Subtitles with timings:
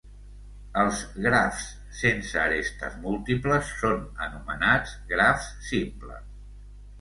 [0.83, 1.67] Els grafs
[1.97, 6.27] sense arestes múltiples són anomenats grafs simples.